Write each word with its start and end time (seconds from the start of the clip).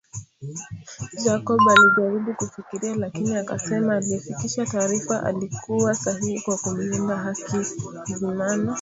Jacob 1.23 1.59
alijaribu 1.69 2.33
kufikiria 2.33 2.95
lakini 2.95 3.35
akasema 3.37 3.95
aliyefikisha 3.95 4.65
taarifa 4.65 5.23
alikuwa 5.23 5.95
sahihi 5.95 6.41
kwa 6.41 6.57
kumlinda 6.57 7.17
Hakizimana 7.17 8.69